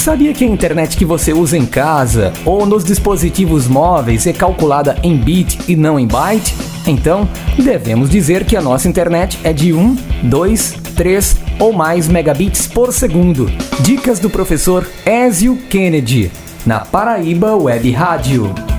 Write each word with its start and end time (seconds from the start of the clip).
Sabia 0.00 0.32
que 0.32 0.42
a 0.42 0.48
internet 0.48 0.96
que 0.96 1.04
você 1.04 1.30
usa 1.34 1.58
em 1.58 1.66
casa 1.66 2.32
ou 2.46 2.64
nos 2.64 2.82
dispositivos 2.82 3.68
móveis 3.68 4.26
é 4.26 4.32
calculada 4.32 4.96
em 5.02 5.14
bit 5.14 5.58
e 5.70 5.76
não 5.76 6.00
em 6.00 6.06
byte? 6.06 6.56
Então, 6.86 7.28
devemos 7.58 8.08
dizer 8.08 8.46
que 8.46 8.56
a 8.56 8.62
nossa 8.62 8.88
internet 8.88 9.38
é 9.44 9.52
de 9.52 9.74
1, 9.74 9.96
2, 10.22 10.72
3 10.96 11.36
ou 11.58 11.74
mais 11.74 12.08
megabits 12.08 12.66
por 12.66 12.94
segundo. 12.94 13.52
Dicas 13.80 14.18
do 14.18 14.30
professor 14.30 14.88
Ezio 15.04 15.58
Kennedy, 15.68 16.32
na 16.64 16.80
Paraíba 16.80 17.54
Web 17.54 17.90
Rádio. 17.90 18.69